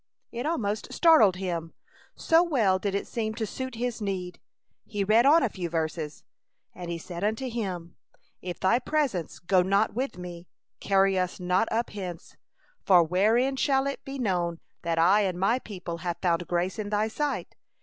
[0.31, 1.73] It almost startled him,
[2.15, 4.39] so well did it seem to suit his need.
[4.83, 6.23] He read on a few verses:
[6.73, 7.97] And he said unto him,
[8.41, 10.47] If thy presence go not with me,
[10.79, 12.35] carry us not up hence.
[12.83, 16.89] For wherein shall it be known that I and my people have found grace in
[16.89, 17.55] thy sight?